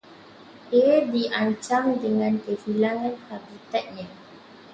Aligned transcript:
Ia 0.77 0.97
diancam 1.13 1.85
dengan 2.03 2.33
kehilangan 2.45 3.15
habitatnya 3.29 4.07